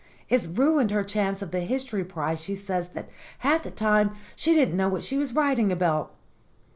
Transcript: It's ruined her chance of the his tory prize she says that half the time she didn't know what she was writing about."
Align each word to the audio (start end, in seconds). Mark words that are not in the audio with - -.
It's 0.29 0.47
ruined 0.47 0.89
her 0.89 1.03
chance 1.03 1.43
of 1.43 1.51
the 1.51 1.59
his 1.59 1.85
tory 1.85 2.03
prize 2.03 2.41
she 2.41 2.55
says 2.55 2.89
that 2.93 3.07
half 3.45 3.61
the 3.61 3.69
time 3.69 4.15
she 4.35 4.51
didn't 4.55 4.75
know 4.75 4.89
what 4.89 5.03
she 5.03 5.15
was 5.15 5.35
writing 5.35 5.71
about." 5.71 6.15